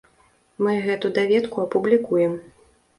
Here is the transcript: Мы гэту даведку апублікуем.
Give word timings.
Мы 0.67 0.73
гэту 0.87 1.13
даведку 1.19 1.57
апублікуем. 1.67 2.39